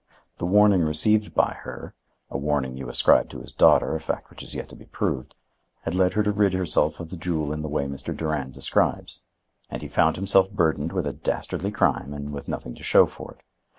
The 0.39 0.47
warning 0.47 0.81
received 0.81 1.35
by 1.35 1.59
her—a 1.61 2.35
warning 2.39 2.75
you 2.75 2.89
ascribe 2.89 3.29
to 3.29 3.39
his 3.39 3.53
daughter, 3.53 3.95
a 3.95 3.99
fact 3.99 4.31
which 4.31 4.41
is 4.41 4.55
yet 4.55 4.67
to 4.69 4.75
be 4.75 4.85
proved—had 4.85 5.93
led 5.93 6.13
her 6.13 6.23
to 6.23 6.31
rid 6.31 6.53
herself 6.53 6.99
of 6.99 7.09
the 7.11 7.15
jewel 7.17 7.53
in 7.53 7.61
the 7.61 7.69
way 7.69 7.85
Mr. 7.85 8.17
Durand 8.17 8.51
describes, 8.55 9.21
and 9.69 9.83
he 9.83 9.87
found 9.87 10.15
himself 10.15 10.49
burdened 10.51 10.91
with 10.91 11.05
a 11.05 11.13
dastardly 11.13 11.69
crime 11.69 12.15
and 12.15 12.33
with 12.33 12.47
nothing 12.47 12.73
to 12.73 12.83
show 12.83 13.05
for 13.05 13.33
it. 13.33 13.43